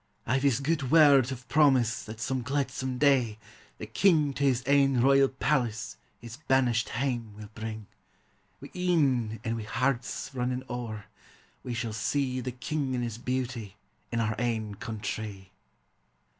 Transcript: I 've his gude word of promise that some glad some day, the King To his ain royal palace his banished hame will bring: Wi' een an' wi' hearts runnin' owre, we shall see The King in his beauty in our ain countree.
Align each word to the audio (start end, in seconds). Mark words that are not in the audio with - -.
I 0.25 0.39
've 0.39 0.41
his 0.41 0.59
gude 0.61 0.89
word 0.89 1.31
of 1.31 1.47
promise 1.47 2.03
that 2.05 2.19
some 2.19 2.41
glad 2.41 2.71
some 2.71 2.97
day, 2.97 3.37
the 3.77 3.85
King 3.85 4.33
To 4.33 4.43
his 4.43 4.63
ain 4.65 4.99
royal 4.99 5.27
palace 5.27 5.95
his 6.17 6.37
banished 6.37 6.89
hame 6.89 7.35
will 7.35 7.49
bring: 7.53 7.85
Wi' 8.63 8.71
een 8.75 9.39
an' 9.43 9.55
wi' 9.55 9.61
hearts 9.61 10.31
runnin' 10.33 10.63
owre, 10.67 11.05
we 11.63 11.75
shall 11.75 11.93
see 11.93 12.39
The 12.41 12.51
King 12.51 12.95
in 12.95 13.03
his 13.03 13.19
beauty 13.19 13.75
in 14.11 14.19
our 14.19 14.33
ain 14.39 14.73
countree. 14.73 15.51